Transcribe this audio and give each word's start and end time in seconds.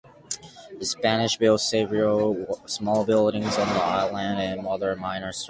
The 0.79 0.85
Spanish 0.87 1.37
built 1.37 1.61
several 1.61 2.63
small 2.65 3.05
buildings 3.05 3.55
on 3.59 3.67
the 3.67 3.83
island 3.83 4.39
and 4.39 4.65
other 4.65 4.95
minor 4.95 5.31
structures. 5.31 5.39